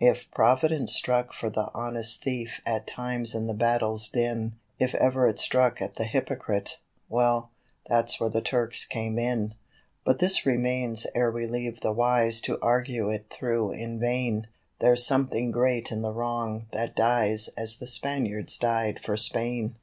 If 0.00 0.30
Providence 0.30 0.94
struck 0.94 1.34
for 1.34 1.50
the 1.50 1.70
honest 1.74 2.22
thief 2.24 2.62
at 2.64 2.86
times 2.86 3.34
in 3.34 3.48
the 3.48 3.52
battle's 3.52 4.08
din 4.08 4.54
If 4.78 4.94
ever 4.94 5.28
it 5.28 5.38
struck 5.38 5.82
at 5.82 5.96
the 5.96 6.04
hypocrite 6.06 6.78
well, 7.10 7.50
that's 7.86 8.18
where 8.18 8.30
the 8.30 8.40
Turks 8.40 8.86
came 8.86 9.18
in; 9.18 9.52
But 10.02 10.20
this 10.20 10.46
remains 10.46 11.06
ere 11.14 11.30
we 11.30 11.46
leave 11.46 11.82
the 11.82 11.92
wise 11.92 12.40
to 12.48 12.58
argue 12.62 13.10
it 13.10 13.26
through 13.28 13.72
in 13.72 14.00
vain 14.00 14.46
There's 14.78 15.04
something 15.04 15.50
great 15.50 15.92
in 15.92 16.00
the 16.00 16.14
wrong 16.14 16.64
that 16.72 16.96
dies 16.96 17.48
as 17.48 17.76
the 17.76 17.86
Spaniards 17.86 18.56
die 18.56 18.94
for 18.94 19.18
Spain. 19.18 19.72